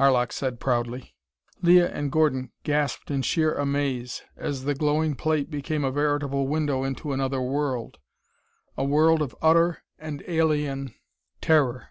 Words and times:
Arlok 0.00 0.32
said 0.32 0.58
proudly. 0.58 1.14
Leah 1.60 1.90
and 1.90 2.10
Gordon 2.10 2.50
gasped 2.62 3.10
in 3.10 3.20
sheer 3.20 3.54
amaze 3.54 4.22
as 4.34 4.64
the 4.64 4.74
glowing 4.74 5.14
plate 5.14 5.50
became 5.50 5.84
a 5.84 5.90
veritable 5.90 6.48
window 6.48 6.82
into 6.82 7.12
another 7.12 7.42
world 7.42 7.98
a 8.78 8.84
world 8.86 9.20
of 9.20 9.36
utter 9.42 9.82
and 9.98 10.22
alien 10.26 10.94
terror. 11.42 11.90